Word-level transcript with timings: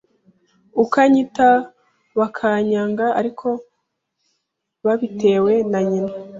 uko 0.81 0.95
anyita 1.05 1.47
bakanyanga 2.19 3.05
ariko 3.19 3.47
babitewe 4.85 5.53
na 5.71 5.79
nyina, 5.89 6.13